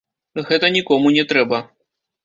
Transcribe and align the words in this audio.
Гэта 0.47 0.71
нікому 0.77 1.15
не 1.21 1.29
трэба. 1.35 1.65